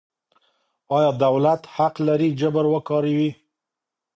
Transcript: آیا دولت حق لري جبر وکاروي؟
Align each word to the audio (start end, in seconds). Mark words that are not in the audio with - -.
آیا 0.97 1.11
دولت 1.25 1.61
حق 1.75 1.95
لري 2.07 2.29
جبر 2.39 2.65
وکاروي؟ 2.73 3.31